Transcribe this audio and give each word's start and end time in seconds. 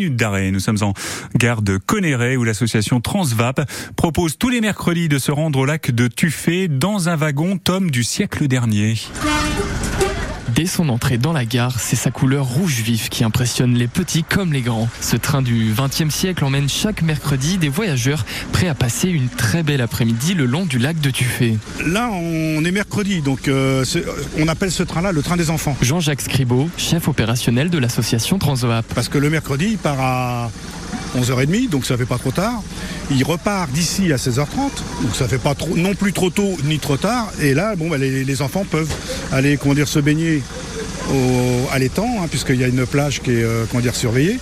d'arrêt. 0.00 0.52
Nous 0.52 0.60
sommes 0.60 0.78
en 0.82 0.94
gare 1.34 1.60
de 1.60 1.76
Connéret 1.76 2.36
où 2.36 2.44
l'association 2.44 3.00
Transvap 3.00 3.60
propose 3.96 4.38
tous 4.38 4.48
les 4.48 4.60
mercredis 4.60 5.08
de 5.08 5.18
se 5.18 5.32
rendre 5.32 5.58
au 5.58 5.64
lac 5.64 5.90
de 5.90 6.06
Tuffet 6.06 6.68
dans 6.68 7.08
un 7.08 7.16
wagon 7.16 7.58
tome 7.58 7.90
du 7.90 8.04
siècle 8.04 8.46
dernier. 8.46 8.94
Dès 10.58 10.66
son 10.66 10.88
entrée 10.88 11.18
dans 11.18 11.32
la 11.32 11.44
gare, 11.44 11.78
c'est 11.78 11.94
sa 11.94 12.10
couleur 12.10 12.44
rouge 12.44 12.80
vif 12.80 13.10
qui 13.10 13.22
impressionne 13.22 13.74
les 13.74 13.86
petits 13.86 14.24
comme 14.24 14.52
les 14.52 14.60
grands. 14.60 14.88
Ce 15.00 15.14
train 15.14 15.40
du 15.40 15.72
20e 15.72 16.10
siècle 16.10 16.44
emmène 16.44 16.68
chaque 16.68 17.02
mercredi 17.02 17.58
des 17.58 17.68
voyageurs 17.68 18.24
prêts 18.50 18.66
à 18.66 18.74
passer 18.74 19.08
une 19.08 19.28
très 19.28 19.62
belle 19.62 19.80
après-midi 19.80 20.34
le 20.34 20.46
long 20.46 20.66
du 20.66 20.80
lac 20.80 21.00
de 21.00 21.10
Tuffet. 21.10 21.58
Là, 21.86 22.10
on 22.10 22.64
est 22.64 22.72
mercredi, 22.72 23.22
donc 23.22 23.46
euh, 23.46 23.84
on 24.36 24.48
appelle 24.48 24.72
ce 24.72 24.82
train-là 24.82 25.12
le 25.12 25.22
train 25.22 25.36
des 25.36 25.50
enfants. 25.50 25.76
Jean-Jacques 25.80 26.22
Scribeau, 26.22 26.68
chef 26.76 27.06
opérationnel 27.06 27.70
de 27.70 27.78
l'association 27.78 28.40
Transvap. 28.40 28.84
Parce 28.96 29.08
que 29.08 29.18
le 29.18 29.30
mercredi, 29.30 29.68
il 29.70 29.78
part 29.78 30.00
à 30.00 30.50
11h30, 31.16 31.68
donc 31.68 31.86
ça 31.86 31.96
fait 31.96 32.06
pas 32.06 32.18
trop 32.18 32.30
tard. 32.30 32.62
Il 33.10 33.24
repart 33.24 33.70
d'ici 33.70 34.12
à 34.12 34.16
16h30, 34.16 34.70
donc 35.02 35.14
ça 35.14 35.28
fait 35.28 35.38
pas 35.38 35.54
trop, 35.54 35.76
non 35.76 35.94
plus 35.94 36.12
trop 36.12 36.30
tôt 36.30 36.56
ni 36.64 36.78
trop 36.78 36.96
tard. 36.96 37.32
Et 37.40 37.54
là, 37.54 37.76
bon, 37.76 37.88
bah, 37.88 37.98
les, 37.98 38.42
enfants 38.42 38.64
peuvent 38.70 38.92
aller, 39.32 39.56
comment 39.56 39.74
dire, 39.74 39.88
se 39.88 39.98
baigner 39.98 40.42
à 41.72 41.78
l'étang, 41.78 42.08
hein, 42.20 42.26
puisqu'il 42.28 42.56
y 42.56 42.64
a 42.64 42.68
une 42.68 42.86
plage 42.86 43.20
qui 43.22 43.30
est 43.30 43.42
euh, 43.42 43.64
comment 43.70 43.82
dire, 43.82 43.96
surveillée. 43.96 44.38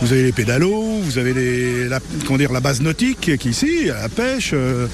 Vous 0.00 0.12
avez 0.12 0.22
les 0.22 0.32
pédalos, 0.32 1.00
vous 1.02 1.18
avez 1.18 1.34
les, 1.34 1.88
la, 1.88 1.98
comment 2.24 2.38
dire, 2.38 2.52
la 2.52 2.60
base 2.60 2.80
nautique 2.80 3.20
qui 3.20 3.30
est 3.32 3.44
ici, 3.44 3.86
la 3.86 4.08
pêche, 4.08 4.50
euh, 4.54 4.86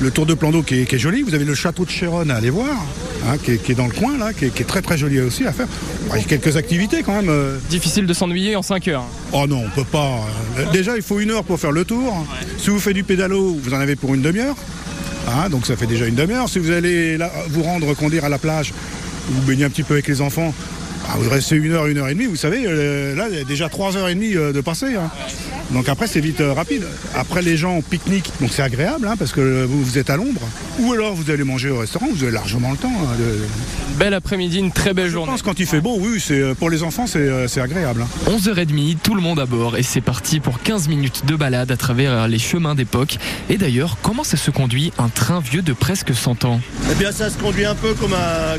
le 0.00 0.10
tour 0.10 0.26
de 0.26 0.34
plan 0.34 0.50
d'eau 0.50 0.62
qui, 0.62 0.80
est 0.80 0.98
joli. 0.98 1.22
Vous 1.22 1.34
avez 1.34 1.44
le 1.44 1.54
château 1.54 1.84
de 1.84 1.90
Chéronne 1.90 2.32
à 2.32 2.36
aller 2.36 2.50
voir, 2.50 2.84
hein, 3.28 3.36
qui, 3.42 3.52
est, 3.52 3.74
dans 3.74 3.86
le 3.86 3.92
coin, 3.92 4.18
là, 4.18 4.32
qui 4.32 4.46
est, 4.46 4.66
très 4.66 4.82
très 4.82 4.98
joli 4.98 5.20
aussi 5.20 5.46
à 5.46 5.52
faire. 5.52 5.68
il 6.14 6.20
y 6.20 6.24
a 6.24 6.24
quelques 6.24 6.56
activités 6.56 7.02
quand 7.04 7.14
même. 7.14 7.28
Euh. 7.28 7.58
Difficile 7.70 8.06
de 8.06 8.12
s'ennuyer 8.12 8.56
en 8.56 8.62
5 8.62 8.88
heures. 8.88 9.04
Oh 9.32 9.46
non, 9.46 9.62
on 9.66 9.70
peut 9.70 9.84
pas. 9.84 10.26
Déjà, 10.72 10.96
il 10.96 11.02
faut 11.02 11.20
une 11.20 11.30
heure 11.30 11.44
pour 11.44 11.60
faire 11.60 11.72
le 11.72 11.84
tour. 11.84 12.26
Si 12.58 12.70
vous 12.70 12.80
faites 12.80 12.94
du 12.94 13.04
pédalo, 13.04 13.56
vous 13.62 13.72
en 13.72 13.78
avez 13.78 13.94
pour 13.94 14.14
une 14.14 14.22
demi-heure. 14.22 14.56
Hein, 15.28 15.48
donc 15.48 15.64
ça 15.66 15.76
fait 15.76 15.86
déjà 15.86 16.06
une 16.06 16.16
demi-heure. 16.16 16.48
Si 16.48 16.58
vous 16.58 16.72
allez 16.72 17.18
vous 17.50 17.62
rendre 17.62 17.94
conduire 17.94 18.24
à 18.24 18.28
la 18.28 18.38
plage, 18.38 18.74
vous 19.28 19.42
baignez 19.42 19.64
un 19.64 19.70
petit 19.70 19.84
peu 19.84 19.94
avec 19.94 20.08
les 20.08 20.20
enfants, 20.20 20.52
ah, 21.08 21.16
vous 21.18 21.28
restez 21.28 21.56
une 21.56 21.72
heure, 21.72 21.86
une 21.86 21.98
heure 21.98 22.08
et 22.08 22.14
demie, 22.14 22.26
vous 22.26 22.36
savez, 22.36 22.64
euh, 22.66 23.14
là, 23.14 23.28
déjà 23.44 23.68
trois 23.68 23.96
heures 23.96 24.08
et 24.08 24.14
demie 24.14 24.36
euh, 24.36 24.52
de 24.52 24.60
passer. 24.60 24.94
Hein. 24.94 25.10
Donc 25.74 25.88
après, 25.88 26.06
c'est 26.06 26.20
vite 26.20 26.40
euh, 26.40 26.52
rapide. 26.52 26.84
Après, 27.14 27.42
les 27.42 27.56
gens 27.56 27.82
pique-nique, 27.82 28.30
donc 28.40 28.50
c'est 28.52 28.62
agréable, 28.62 29.06
hein, 29.06 29.16
parce 29.18 29.32
que 29.32 29.64
vous, 29.64 29.82
vous 29.82 29.98
êtes 29.98 30.08
à 30.08 30.16
l'ombre. 30.16 30.40
Ou 30.78 30.92
alors, 30.92 31.14
vous 31.14 31.30
allez 31.30 31.44
manger 31.44 31.70
au 31.70 31.78
restaurant, 31.78 32.06
vous 32.10 32.22
avez 32.22 32.32
largement 32.32 32.70
le 32.70 32.76
temps. 32.76 32.92
Hein, 32.92 33.16
Belle 33.98 34.14
après-midi, 34.14 34.58
une 34.58 34.72
très 34.72 34.94
belle 34.94 35.10
journée. 35.10 35.26
Je 35.26 35.32
pense 35.32 35.42
quand 35.42 35.60
il 35.60 35.66
fait 35.66 35.80
beau, 35.80 35.96
oui, 36.00 36.20
c'est 36.20 36.54
pour 36.54 36.70
les 36.70 36.82
enfants, 36.82 37.06
c'est 37.06 37.60
agréable. 37.60 38.06
11h30, 38.26 38.96
tout 39.02 39.14
le 39.14 39.20
monde 39.20 39.40
à 39.40 39.46
bord, 39.46 39.76
et 39.76 39.82
c'est 39.82 40.00
parti 40.00 40.40
pour 40.40 40.60
15 40.60 40.88
minutes 40.88 41.26
de 41.26 41.36
balade 41.36 41.70
à 41.70 41.76
travers 41.76 42.28
les 42.28 42.38
chemins 42.38 42.74
d'époque. 42.74 43.18
Et 43.50 43.56
d'ailleurs, 43.56 43.98
comment 44.02 44.24
ça 44.24 44.36
se 44.36 44.50
conduit 44.50 44.92
un 44.98 45.08
train 45.08 45.40
vieux 45.40 45.62
de 45.62 45.72
presque 45.72 46.14
100 46.14 46.44
ans? 46.44 46.60
Eh 46.90 46.94
bien, 46.94 47.12
ça 47.12 47.30
se 47.30 47.38
conduit 47.38 47.66
un 47.66 47.74
peu 47.74 47.94
comme, 47.94 48.16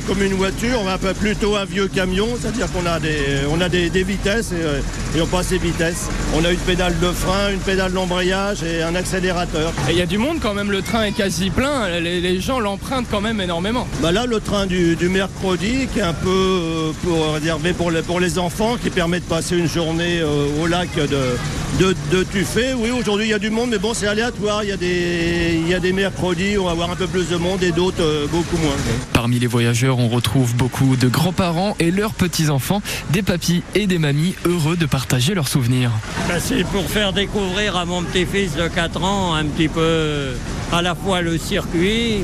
comme 0.07 0.21
une 0.21 0.33
voiture, 0.33 0.87
un 0.87 0.97
peu 0.97 1.13
plutôt 1.13 1.55
un 1.55 1.65
vieux 1.65 1.87
camion 1.87 2.15
c'est-à-dire 2.39 2.71
qu'on 2.71 2.85
a 2.85 2.99
des, 2.99 3.41
on 3.49 3.59
a 3.61 3.69
des, 3.69 3.89
vitesses 4.03 4.51
euh, 4.53 4.81
et, 5.15 5.21
on 5.21 5.27
passe 5.27 5.51
les 5.51 5.57
vitesses. 5.57 6.09
On 6.35 6.43
a 6.45 6.51
une 6.51 6.59
pédale 6.59 6.97
de 6.99 7.04
frein, 7.11 7.51
une 7.51 7.59
pédale 7.59 7.91
d'embrayage 7.91 8.63
et 8.63 8.81
un 8.81 8.95
accélérateur. 8.95 9.73
Et 9.89 9.91
il 9.91 9.97
y 9.97 10.01
a 10.01 10.05
du 10.05 10.17
monde 10.17 10.37
quand 10.41 10.53
même, 10.53 10.71
le 10.71 10.81
train 10.81 11.03
est 11.03 11.11
quasi 11.11 11.49
plein, 11.49 11.99
les, 11.99 12.39
gens 12.41 12.59
l'empruntent 12.59 13.07
quand 13.09 13.21
même 13.21 13.39
énormément. 13.39 13.87
Bah 14.01 14.11
là, 14.11 14.25
le 14.25 14.39
train 14.39 14.65
du, 14.65 14.97
mercredi 15.09 15.87
qui 15.93 15.99
est 15.99 16.03
un 16.03 16.13
peu 16.13 16.29
euh, 16.29 16.91
pour, 17.03 17.33
réservé 17.33 17.73
pour 17.73 17.91
les, 17.91 18.01
pour 18.01 18.19
les 18.19 18.39
enfants, 18.39 18.75
qui 18.81 18.89
permet 18.89 19.19
de 19.19 19.25
passer 19.25 19.57
une 19.57 19.69
journée 19.69 20.19
euh, 20.19 20.47
au 20.61 20.67
lac 20.67 20.89
de, 20.95 21.93
de, 22.11 22.23
Tuffet. 22.23 22.73
Oui, 22.73 22.89
aujourd'hui 22.91 23.27
il 23.27 23.31
y 23.31 23.33
a 23.33 23.39
du 23.39 23.49
monde, 23.49 23.69
mais 23.71 23.77
bon, 23.77 23.93
c'est 23.93 24.07
aléatoire. 24.07 24.63
Il 24.63 24.69
y, 24.69 24.73
a 24.73 24.77
des, 24.77 25.59
il 25.61 25.67
y 25.67 25.73
a 25.73 25.79
des 25.79 25.93
mercredis, 25.93 26.57
on 26.57 26.65
va 26.65 26.71
avoir 26.71 26.91
un 26.91 26.95
peu 26.95 27.07
plus 27.07 27.29
de 27.29 27.37
monde 27.37 27.63
et 27.63 27.71
d'autres 27.71 28.27
beaucoup 28.31 28.57
moins. 28.57 28.75
Parmi 29.13 29.39
les 29.39 29.47
voyageurs, 29.47 29.99
on 29.99 30.07
retrouve 30.07 30.55
beaucoup 30.55 30.95
de 30.95 31.07
grands-parents 31.07 31.75
et 31.79 31.91
leurs 31.91 32.13
petits-enfants, 32.13 32.81
des 33.11 33.21
papis 33.21 33.63
et 33.73 33.87
des 33.87 33.99
mamies 33.99 34.35
heureux 34.45 34.77
de 34.77 34.85
partager 34.85 35.33
leurs 35.33 35.47
souvenirs. 35.47 35.91
C'est 36.39 36.63
pour 36.65 36.84
faire 36.87 37.13
découvrir 37.13 37.75
à 37.75 37.85
mon 37.85 38.01
petit-fils 38.03 38.55
de 38.55 38.67
4 38.67 39.03
ans 39.03 39.33
un 39.33 39.45
petit 39.45 39.67
peu 39.67 40.33
à 40.71 40.81
la 40.81 40.95
fois 40.95 41.21
le 41.21 41.37
circuit 41.37 42.23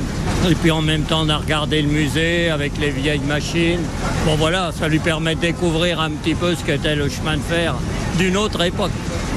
et 0.50 0.56
puis 0.62 0.72
en 0.72 0.82
même 0.82 1.04
temps 1.04 1.22
on 1.26 1.30
a 1.30 1.38
regardé 1.38 1.82
le 1.82 1.90
musée 1.90 2.50
avec 2.50 2.78
les 2.80 2.90
vieilles 2.90 3.20
machines. 3.20 3.82
Bon 4.26 4.36
voilà, 4.36 4.72
ça 4.78 4.88
lui 4.88 5.00
permet 5.00 5.36
de 5.36 5.42
découvrir 5.42 6.00
un 6.00 6.12
petit 6.12 6.36
peu 6.36 6.56
ce 6.56 6.64
qu'était 6.64 6.96
le 6.96 7.10
chemin 7.10 7.38
de 7.38 7.42
fer 7.42 7.76
d'une 8.18 8.38
autre 8.38 8.62
époque. 8.62 8.92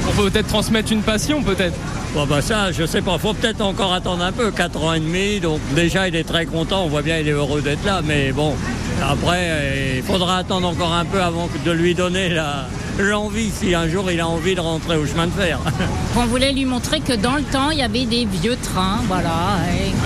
On 0.07 0.11
peut 0.11 0.29
peut-être 0.29 0.47
transmettre 0.47 0.91
une 0.91 1.01
passion 1.01 1.41
peut-être. 1.41 1.75
Bon 2.13 2.25
bah 2.25 2.41
ça, 2.41 2.71
je 2.71 2.85
sais 2.85 3.01
pas, 3.01 3.17
faut 3.17 3.33
peut-être 3.33 3.61
encore 3.61 3.93
attendre 3.93 4.23
un 4.23 4.31
peu, 4.31 4.51
4 4.51 4.83
ans 4.83 4.93
et 4.93 4.99
demi, 4.99 5.39
donc 5.41 5.59
déjà 5.75 6.07
il 6.07 6.15
est 6.15 6.23
très 6.23 6.45
content, 6.45 6.85
on 6.85 6.87
voit 6.87 7.01
bien 7.01 7.17
il 7.19 7.27
est 7.27 7.31
heureux 7.31 7.61
d'être 7.61 7.83
là, 7.83 8.01
mais 8.05 8.31
bon, 8.31 8.55
après 9.03 9.49
euh, 9.49 9.93
il 9.97 10.03
faudra 10.03 10.37
attendre 10.37 10.67
encore 10.67 10.93
un 10.93 11.05
peu 11.05 11.21
avant 11.21 11.49
de 11.65 11.71
lui 11.71 11.95
donner 11.95 12.29
la, 12.29 12.65
l'envie 12.99 13.49
si 13.51 13.73
un 13.75 13.87
jour 13.87 14.09
il 14.11 14.19
a 14.19 14.27
envie 14.27 14.55
de 14.55 14.61
rentrer 14.61 14.97
au 14.97 15.05
chemin 15.05 15.27
de 15.27 15.31
fer. 15.31 15.59
On 16.17 16.25
voulait 16.25 16.53
lui 16.53 16.65
montrer 16.65 16.99
que 16.99 17.13
dans 17.13 17.35
le 17.35 17.43
temps, 17.43 17.71
il 17.71 17.79
y 17.79 17.83
avait 17.83 18.05
des 18.05 18.25
vieux 18.25 18.57
trains, 18.57 18.99
voilà. 19.07 19.57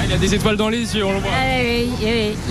il 0.05 0.13
a 0.13 0.17
des 0.17 0.35
étoiles 0.35 0.57
dans 0.57 0.69
les 0.69 0.95
yeux, 0.95 1.05
on 1.05 1.13
le 1.13 1.19
voit. 1.19 1.29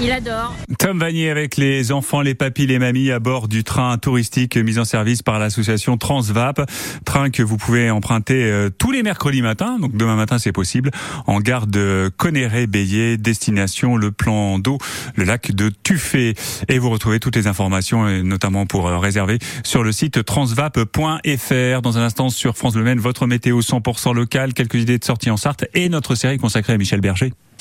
il 0.00 0.12
adore. 0.12 0.54
Tom 0.78 1.00
Vanier 1.00 1.28
avec 1.28 1.56
les 1.56 1.90
enfants, 1.90 2.20
les 2.20 2.36
papis, 2.36 2.66
les 2.66 2.78
mamies 2.78 3.10
à 3.10 3.18
bord 3.18 3.48
du 3.48 3.64
train 3.64 3.98
touristique 3.98 4.56
mis 4.56 4.78
en 4.78 4.84
service 4.84 5.22
par 5.22 5.40
l'association 5.40 5.96
Transvap. 5.96 6.70
Train 7.04 7.30
que 7.30 7.42
vous 7.42 7.56
pouvez 7.56 7.90
emprunter 7.90 8.44
euh, 8.44 8.70
tous 8.70 8.92
les 8.92 9.02
mercredis 9.02 9.42
matins, 9.42 9.78
donc 9.80 9.96
demain 9.96 10.14
matin 10.14 10.38
c'est 10.38 10.52
possible, 10.52 10.92
en 11.26 11.40
gare 11.40 11.66
de 11.66 12.12
Connéret-Bélier, 12.16 13.16
destination 13.16 13.96
le 13.96 14.12
plan 14.12 14.60
d'eau, 14.60 14.78
le 15.16 15.24
lac 15.24 15.52
de 15.52 15.68
Tuffet. 15.82 16.34
Et 16.68 16.78
vous 16.78 16.90
retrouvez 16.90 17.18
toutes 17.18 17.34
les 17.34 17.48
informations, 17.48 18.08
notamment 18.22 18.64
pour 18.64 18.86
euh, 18.86 18.98
réserver, 18.98 19.40
sur 19.64 19.82
le 19.82 19.90
site 19.90 20.24
transvap.fr. 20.24 21.82
Dans 21.82 21.98
un 21.98 22.02
instant 22.02 22.30
sur 22.30 22.56
France 22.56 22.76
Le 22.76 22.84
Maine, 22.84 23.00
votre 23.00 23.26
météo 23.26 23.60
100% 23.60 24.14
local, 24.14 24.54
quelques 24.54 24.76
idées 24.76 24.98
de 24.98 25.04
sortie 25.04 25.30
en 25.30 25.36
Sarthe 25.36 25.64
et 25.74 25.88
notre 25.88 26.14
série 26.14 26.38
consacrée 26.38 26.74
à 26.74 26.78
Michel 26.78 27.00
Berger. 27.00 27.32